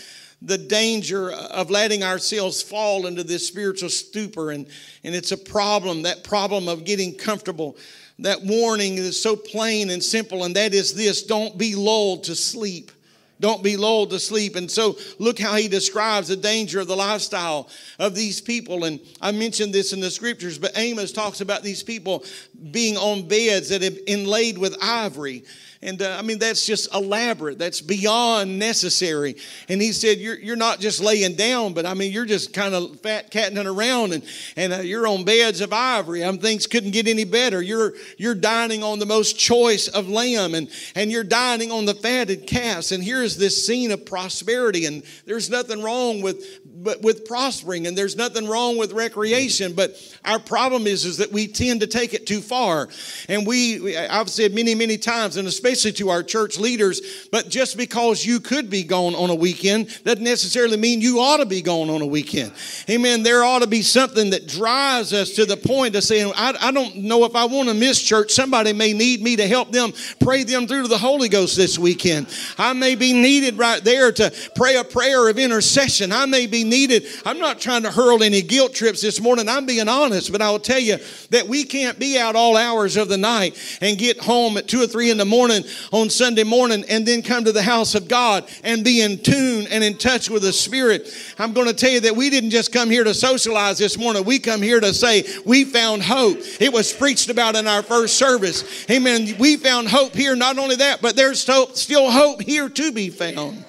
[0.45, 4.51] the danger of letting ourselves fall into this spiritual stupor.
[4.51, 4.67] And,
[5.03, 7.77] and it's a problem, that problem of getting comfortable.
[8.21, 12.37] That warning is so plain and simple, and that is this don't be lulled to
[12.37, 12.93] sleep.
[13.41, 14.55] Don't be lulled to sleep.
[14.55, 18.85] And so, look how he describes the danger of the lifestyle of these people.
[18.85, 22.25] And I mentioned this in the scriptures, but Amos talks about these people
[22.71, 25.45] being on beds that have inlaid with ivory
[25.85, 27.59] and uh, I mean, that's just elaborate.
[27.59, 29.37] That's beyond necessary.
[29.69, 32.75] And he said, You're, you're not just laying down, but I mean, you're just kind
[32.75, 34.25] of fat catting around and,
[34.57, 36.25] and uh, you're on beds of ivory.
[36.25, 37.61] I mean, things couldn't get any better.
[37.61, 41.95] You're, you're dining on the most choice of lamb and, and you're dining on the
[41.95, 42.91] fatted calves.
[42.91, 44.87] And here's this scene of prosperity.
[44.87, 49.97] And there's nothing wrong with but with prospering and there's nothing wrong with recreation but
[50.25, 52.89] our problem is is that we tend to take it too far
[53.29, 57.77] and we i've said many many times and especially to our church leaders but just
[57.77, 61.63] because you could be gone on a weekend doesn't necessarily mean you ought to be
[61.63, 62.53] gone on a weekend.
[62.89, 63.23] Amen.
[63.23, 66.71] There ought to be something that drives us to the point of saying i, I
[66.71, 68.31] don't know if i want to miss church.
[68.31, 71.79] Somebody may need me to help them pray them through to the holy ghost this
[71.79, 72.27] weekend.
[72.59, 76.13] I may be needed right there to pray a prayer of intercession.
[76.13, 77.07] I may be needed.
[77.25, 79.49] I'm not trying to hurl any guilt trips this morning.
[79.49, 80.99] I'm being honest, but I will tell you
[81.31, 84.83] that we can't be out all hours of the night and get home at two
[84.83, 88.09] or three in the morning on Sunday morning and then come to the house of
[88.09, 91.13] God and be in tune and in touch with the Spirit.
[91.39, 94.25] I'm going to tell you that we didn't just come here to socialize this morning.
[94.25, 96.39] We come here to say we found hope.
[96.61, 98.89] It was preached about in our first service.
[98.91, 99.37] Amen.
[99.39, 100.37] We found hope here.
[100.37, 103.65] Not only that, but there's still hope here to be found.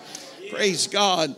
[0.49, 1.35] Praise God.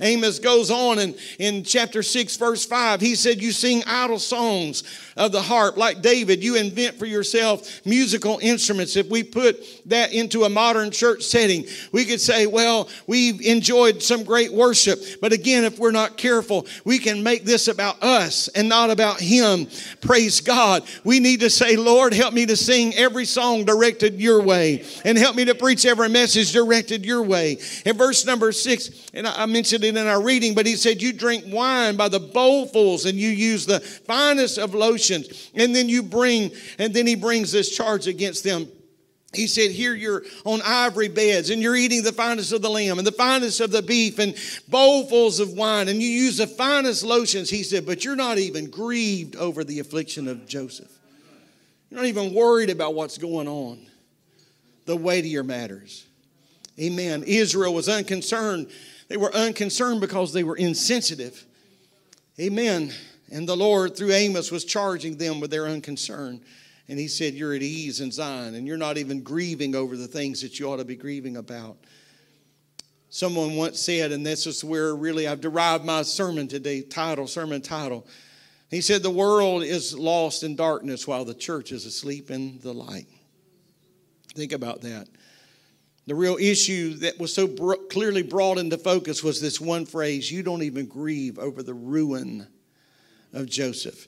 [0.00, 4.82] Amos goes on and in chapter 6, verse 5, he said, You sing idle songs
[5.20, 6.42] of the harp like David.
[6.42, 8.96] You invent for yourself musical instruments.
[8.96, 14.02] If we put that into a modern church setting, we could say, Well, we've enjoyed
[14.02, 14.98] some great worship.
[15.20, 19.20] But again, if we're not careful, we can make this about us and not about
[19.20, 19.68] Him.
[20.00, 20.84] Praise God.
[21.04, 25.18] We need to say, Lord, help me to sing every song directed your way and
[25.18, 27.58] help me to preach every message directed your way.
[27.84, 31.12] In verse number six, and I mentioned it in our reading, but he said, You
[31.12, 34.74] drink wine by the bowlfuls and you use the finest of
[35.10, 38.68] And then you bring, and then he brings this charge against them.
[39.32, 42.98] He said, Here you're on ivory beds, and you're eating the finest of the lamb
[42.98, 44.34] and the finest of the beef, and
[44.70, 47.48] bowlfuls of wine, and you use the finest lotions.
[47.50, 50.90] He said, But you're not even grieved over the affliction of Joseph.
[51.90, 53.86] You're not even worried about what's going on.
[54.86, 56.06] The weightier matters.
[56.78, 57.22] Amen.
[57.24, 58.70] Israel was unconcerned
[59.10, 61.44] they were unconcerned because they were insensitive.
[62.38, 62.92] Amen.
[63.30, 66.40] And the Lord, through Amos, was charging them with their unconcern.
[66.88, 70.08] And he said, You're at ease in Zion, and you're not even grieving over the
[70.08, 71.76] things that you ought to be grieving about.
[73.12, 77.60] Someone once said, and this is where really I've derived my sermon today, title, sermon
[77.60, 78.06] title.
[78.70, 82.72] He said, The world is lost in darkness while the church is asleep in the
[82.72, 83.08] light.
[84.34, 85.08] Think about that.
[86.06, 90.30] The real issue that was so br- clearly brought into focus was this one phrase
[90.30, 92.46] you don't even grieve over the ruin
[93.32, 94.06] of Joseph.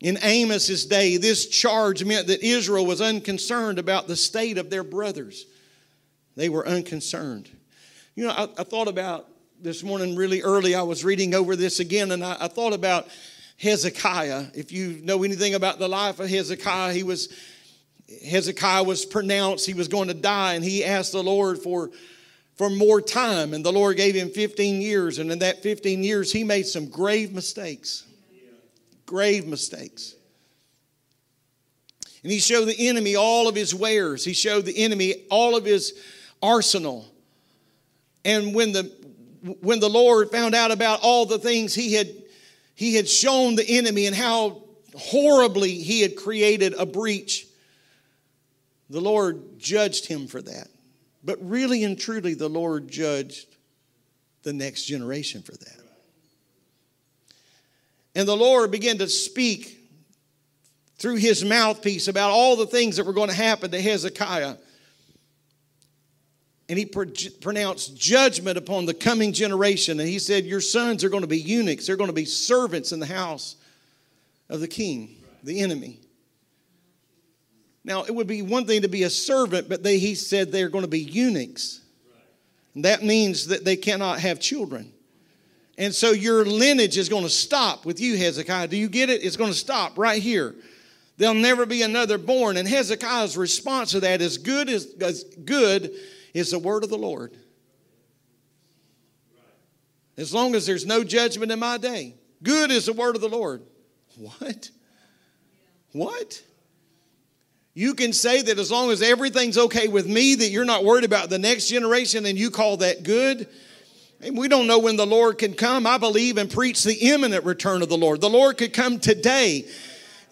[0.00, 4.84] In Amos's day, this charge meant that Israel was unconcerned about the state of their
[4.84, 5.46] brothers.
[6.36, 7.48] They were unconcerned.
[8.14, 9.26] You know, I, I thought about
[9.60, 13.08] this morning really early, I was reading over this again, and I, I thought about
[13.58, 14.46] Hezekiah.
[14.54, 17.28] If you know anything about the life of Hezekiah, he was
[18.26, 21.90] Hezekiah was pronounced he was going to die, and he asked the Lord for,
[22.56, 23.52] for more time.
[23.52, 25.18] And the Lord gave him 15 years.
[25.18, 28.04] And in that 15 years, he made some grave mistakes.
[29.08, 30.14] Grave mistakes.
[32.22, 35.64] And he showed the enemy all of his wares, he showed the enemy all of
[35.64, 35.94] his
[36.42, 37.06] arsenal.
[38.24, 38.92] And when the
[39.60, 42.08] when the Lord found out about all the things he had
[42.74, 44.62] he had shown the enemy and how
[44.94, 47.46] horribly he had created a breach
[48.90, 50.68] the Lord judged him for that.
[51.22, 53.46] But really and truly, the Lord judged
[54.42, 55.87] the next generation for that.
[58.18, 59.78] And the Lord began to speak
[60.96, 64.56] through his mouthpiece about all the things that were going to happen to Hezekiah.
[66.68, 70.00] And he pronounced judgment upon the coming generation.
[70.00, 72.90] And he said, Your sons are going to be eunuchs, they're going to be servants
[72.90, 73.54] in the house
[74.48, 76.00] of the king, the enemy.
[77.84, 80.68] Now, it would be one thing to be a servant, but they, he said they're
[80.68, 81.82] going to be eunuchs.
[82.74, 84.92] And that means that they cannot have children.
[85.78, 88.66] And so your lineage is going to stop with you, Hezekiah.
[88.66, 89.22] Do you get it?
[89.22, 90.56] It's going to stop right here.
[91.16, 92.56] There'll never be another born.
[92.56, 95.92] And Hezekiah's response to that is good as, as good
[96.34, 97.36] is the word of the Lord.
[100.16, 103.28] As long as there's no judgment in my day, good is the word of the
[103.28, 103.62] Lord.
[104.16, 104.70] What?
[105.92, 106.42] What?
[107.72, 111.04] You can say that as long as everything's okay with me, that you're not worried
[111.04, 113.46] about the next generation and you call that good.
[114.20, 115.86] And we don't know when the Lord can come.
[115.86, 118.20] I believe and preach the imminent return of the Lord.
[118.20, 119.64] The Lord could come today.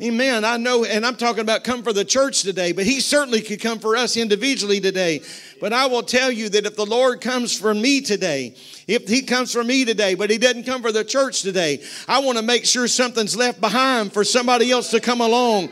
[0.02, 0.44] Amen.
[0.44, 3.62] I know, and I'm talking about come for the church today, but he certainly could
[3.62, 5.20] come for us individually today.
[5.60, 8.56] But I will tell you that if the Lord comes for me today,
[8.88, 12.18] if he comes for me today, but he doesn't come for the church today, I
[12.18, 15.70] want to make sure something's left behind for somebody else to come along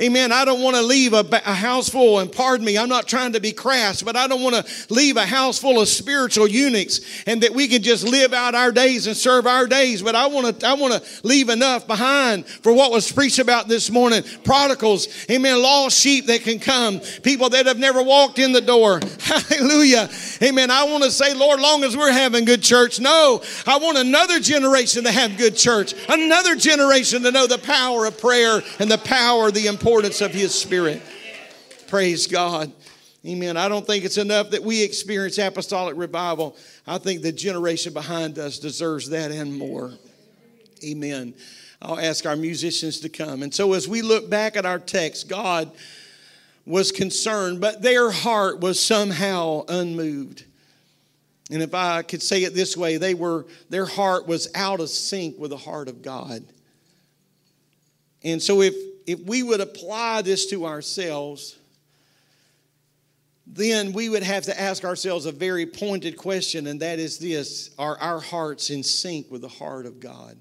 [0.00, 0.32] Amen.
[0.32, 3.34] I don't want to leave a, a, house full, and pardon me, I'm not trying
[3.34, 7.00] to be crass, but I don't want to leave a house full of spiritual eunuchs
[7.26, 10.00] and that we can just live out our days and serve our days.
[10.00, 13.68] But I want to, I want to leave enough behind for what was preached about
[13.68, 14.22] this morning.
[14.42, 15.60] Prodigals, amen.
[15.60, 19.00] Lost sheep that can come, people that have never walked in the door.
[19.20, 20.08] Hallelujah.
[20.42, 20.70] Amen.
[20.70, 24.40] I want to say, Lord, long as we're having good church, no, I want another
[24.40, 28.96] generation to have good church, another generation to know the power of prayer and the
[28.96, 31.02] power, the importance of His Spirit.
[31.88, 32.72] Praise God.
[33.26, 33.56] Amen.
[33.56, 36.56] I don't think it's enough that we experience apostolic revival.
[36.86, 39.90] I think the generation behind us deserves that and more.
[40.84, 41.34] Amen.
[41.82, 43.42] I'll ask our musicians to come.
[43.42, 45.72] And so as we look back at our text, God
[46.64, 50.44] was concerned, but their heart was somehow unmoved.
[51.50, 54.88] And if I could say it this way, they were their heart was out of
[54.88, 56.44] sync with the heart of God.
[58.22, 58.74] And so if
[59.06, 61.56] if we would apply this to ourselves,
[63.46, 67.70] then we would have to ask ourselves a very pointed question, and that is this
[67.78, 70.36] Are our hearts in sync with the heart of God?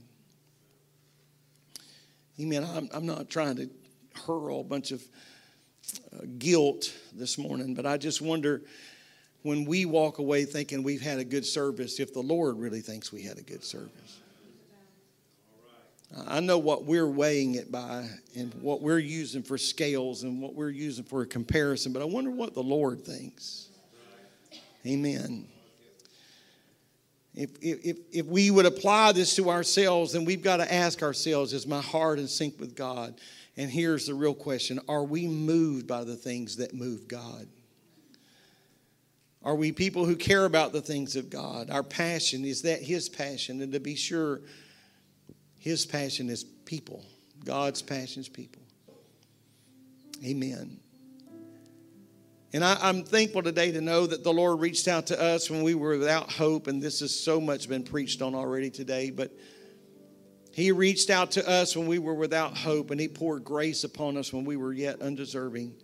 [2.40, 2.64] Amen.
[2.64, 3.70] I'm, I'm not trying to
[4.26, 5.04] hurl a bunch of
[6.14, 8.62] uh, guilt this morning, but I just wonder
[9.42, 13.12] when we walk away thinking we've had a good service, if the Lord really thinks
[13.12, 14.20] we had a good service.
[16.28, 20.56] I know what we're weighing it by and what we're using for scales and what
[20.56, 23.70] we're using for a comparison, but I wonder what the Lord thinks.
[24.86, 25.48] Amen.
[27.36, 31.54] If, if, if we would apply this to ourselves, then we've got to ask ourselves
[31.54, 33.16] is my heart in sync with God?
[33.56, 37.48] And here's the real question Are we moved by the things that move God?
[39.44, 41.70] Are we people who care about the things of God?
[41.70, 43.62] Our passion, is that His passion?
[43.62, 44.42] And to be sure,
[45.60, 47.06] his passion is people.
[47.44, 48.62] God's passion is people.
[50.26, 50.80] Amen.
[52.52, 55.62] And I, am thankful today to know that the Lord reached out to us when
[55.62, 59.12] we were without hope, and this has so much been preached on already today.
[59.12, 59.32] But
[60.52, 64.18] He reached out to us when we were without hope, and He poured grace upon
[64.18, 65.76] us when we were yet undeserving.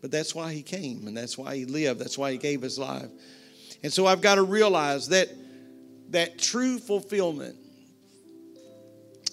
[0.00, 2.78] But that's why He came, and that's why He lived, that's why He gave His
[2.78, 3.10] life.
[3.82, 5.28] And so I've got to realize that
[6.10, 7.56] that true fulfillment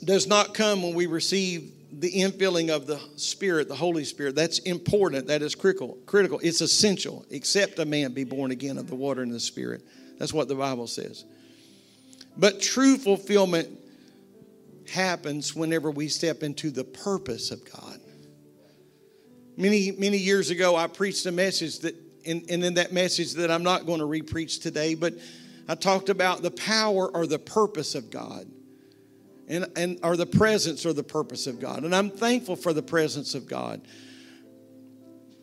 [0.04, 4.36] does not come when we receive the infilling of the Spirit, the Holy Spirit.
[4.36, 5.28] That's important.
[5.28, 5.98] That is critical.
[6.06, 6.40] Critical.
[6.42, 7.26] It's essential.
[7.30, 9.82] Except a man be born again of the water and the Spirit.
[10.18, 11.26] That's what the Bible says.
[12.38, 13.70] But true fulfillment
[14.90, 18.00] happens whenever we step into the purpose of God.
[19.58, 21.96] Many, many years ago, I preached a message that,
[22.26, 25.16] and, and in that message that I'm not going to repreach today, but
[25.68, 28.48] I talked about the power or the purpose of God
[29.50, 31.84] and, and or the presence or the purpose of God.
[31.84, 33.82] And I'm thankful for the presence of God.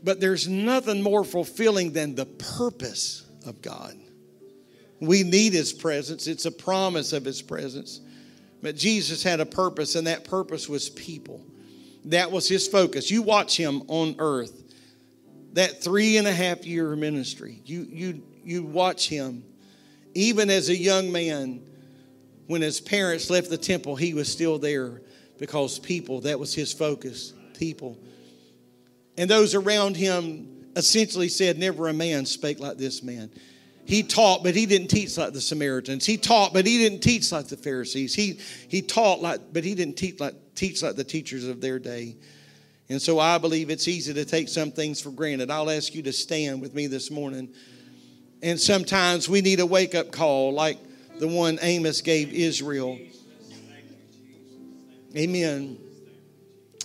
[0.03, 3.97] But there's nothing more fulfilling than the purpose of God.
[5.01, 8.01] We need His presence, it's a promise of His presence.
[8.63, 11.45] But Jesus had a purpose, and that purpose was people.
[12.07, 13.11] That was His focus.
[13.11, 14.63] You watch Him on earth,
[15.53, 17.61] that three and a half year ministry.
[17.65, 19.45] You, you, you watch Him,
[20.15, 21.63] even as a young man
[22.47, 25.03] when his parents left the temple, he was still there
[25.38, 27.99] because people, that was his focus, people.
[29.18, 33.30] And those around him essentially said, Never a man spake like this man.
[33.84, 36.05] He taught, but he didn't teach like the Samaritans.
[36.05, 38.14] He taught, but he didn't teach like the Pharisees.
[38.14, 41.78] He, he taught like, but he didn't teach like, teach like the teachers of their
[41.78, 42.16] day.
[42.88, 45.51] And so I believe it's easy to take some things for granted.
[45.51, 47.53] I'll ask you to stand with me this morning.
[48.42, 50.78] And sometimes we need a wake up call, like
[51.19, 52.99] the one Amos gave Israel.
[55.17, 55.79] Amen.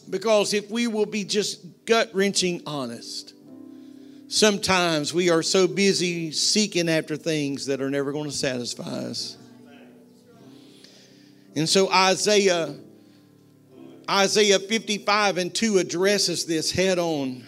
[0.10, 3.34] Because if we will be just gut wrenching honest,
[4.28, 9.38] sometimes we are so busy seeking after things that are never going to satisfy us.
[11.56, 12.76] And so Isaiah
[14.10, 17.46] Isaiah 55 and 2 addresses this head on.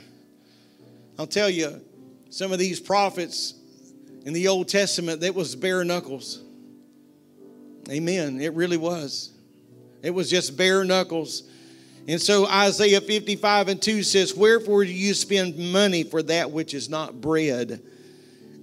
[1.20, 1.82] I'll tell you,
[2.30, 3.54] some of these prophets
[4.26, 6.42] in the Old Testament, that was bare knuckles.
[7.90, 8.40] Amen.
[8.40, 9.32] It really was.
[10.02, 11.44] It was just bare knuckles.
[12.08, 16.74] And so Isaiah 55 and 2 says, Wherefore do you spend money for that which
[16.74, 17.82] is not bread,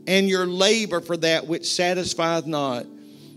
[0.06, 2.86] and your labor for that which satisfieth not?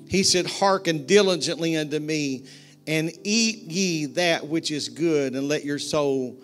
[0.10, 2.46] He said, Hearken diligently unto me,
[2.86, 6.38] and eat ye that which is good, and let your soul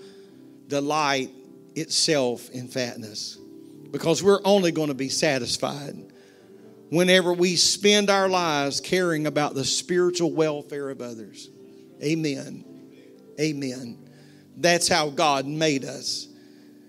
[0.68, 1.32] delight
[1.76, 3.38] itself in fatness.
[3.92, 5.96] Because we're only going to be satisfied
[6.90, 11.50] whenever we spend our lives caring about the spiritual welfare of others.
[12.04, 12.66] Amen.
[13.40, 13.98] Amen.
[14.58, 16.28] That's how God made us.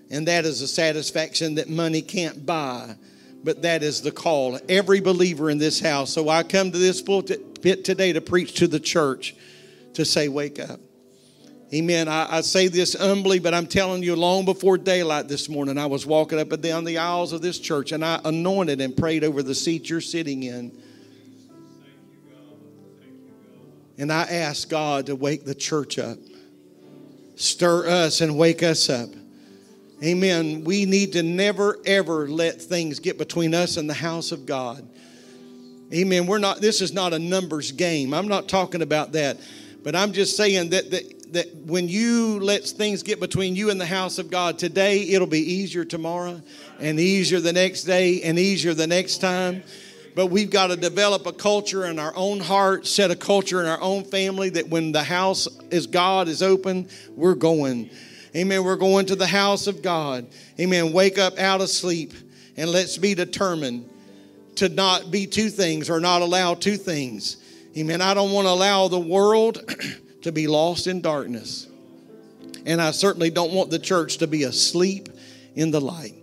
[0.09, 2.95] And that is a satisfaction that money can't buy,
[3.43, 4.59] but that is the call.
[4.67, 6.11] Every believer in this house.
[6.11, 9.35] So I come to this pulpit today to preach to the church
[9.93, 10.79] to say, Wake up.
[11.73, 12.09] Amen.
[12.09, 15.85] I, I, say this humbly, but I'm telling you, long before daylight this morning, I
[15.85, 19.23] was walking up and down the aisles of this church and I anointed and prayed
[19.23, 20.77] over the seat you're sitting in.
[23.97, 26.17] And I asked God to wake the church up,
[27.35, 29.09] stir us and wake us up.
[30.03, 30.65] Amen.
[30.65, 34.85] We need to never, ever let things get between us and the house of God.
[35.93, 36.25] Amen.
[36.25, 38.13] We're not, this is not a numbers game.
[38.13, 39.37] I'm not talking about that.
[39.83, 43.79] But I'm just saying that, that, that when you let things get between you and
[43.79, 46.41] the house of God today, it'll be easier tomorrow
[46.79, 49.63] and easier the next day and easier the next time.
[50.13, 53.67] But we've got to develop a culture in our own heart, set a culture in
[53.67, 57.89] our own family that when the house is God is open, we're going.
[58.35, 58.63] Amen.
[58.63, 60.27] We're going to the house of God.
[60.59, 60.91] Amen.
[60.91, 62.13] Wake up out of sleep
[62.57, 63.89] and let's be determined
[64.55, 67.37] to not be two things or not allow two things.
[67.77, 68.01] Amen.
[68.01, 69.59] I don't want to allow the world
[70.23, 71.67] to be lost in darkness.
[72.65, 75.09] And I certainly don't want the church to be asleep
[75.55, 76.15] in the light.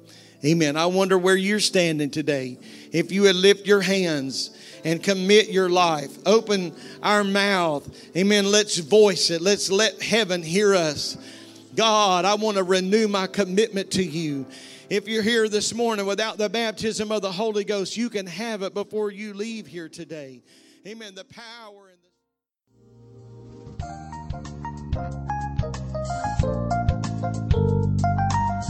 [0.44, 0.76] Amen.
[0.76, 2.58] I wonder where you're standing today.
[2.92, 7.88] If you would lift your hands and commit your life, open our mouth.
[8.16, 8.46] Amen.
[8.46, 9.40] Let's voice it.
[9.40, 11.18] Let's let heaven hear us.
[11.74, 14.46] God, I want to renew my commitment to you.
[14.88, 18.62] If you're here this morning without the baptism of the Holy Ghost, you can have
[18.62, 20.40] it before you leave here today.
[20.86, 21.14] Amen.
[21.14, 21.90] The power